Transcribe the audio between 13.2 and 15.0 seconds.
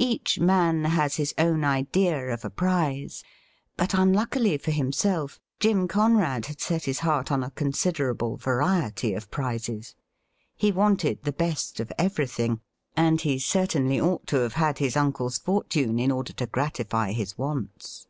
130 THE RroDLE RING he certainly ought to have had his